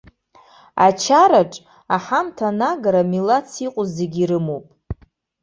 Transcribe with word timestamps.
Ачараҿ 0.85 1.53
аҳамҭа 1.95 2.45
анагара 2.51 3.01
милаҭс 3.11 3.53
иҟоу 3.65 3.85
зегьы 3.95 4.19
ирымоуп. 4.23 4.65